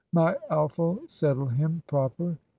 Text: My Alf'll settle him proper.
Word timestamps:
My 0.11 0.35
Alf'll 0.49 1.03
settle 1.07 1.45
him 1.49 1.83
proper. 1.85 2.39